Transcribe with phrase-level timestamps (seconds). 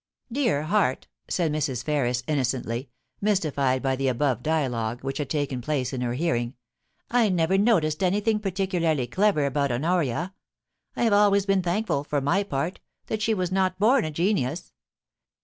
[0.31, 1.83] ^* Dear heart!' said Mrs.
[1.85, 2.89] Ferris innocently,
[3.21, 7.55] mystified by the above dialogue, which had taken place in her hearing, * I never
[7.55, 10.33] noticed anything particularly clever about Honoria.
[10.95, 14.73] I have always been thankful, for my part, that she was not bom a genius.